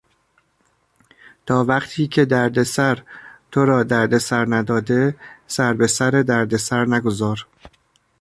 تا 1.45 1.63
وقتی 1.63 2.07
که 2.07 2.25
دردسر 2.25 3.03
تو 3.51 3.65
را 3.65 3.83
دردسر 3.83 4.45
نداده 4.49 5.15
سربهسر 5.47 6.09
دردسر 6.11 6.85
نگذار! 6.85 7.47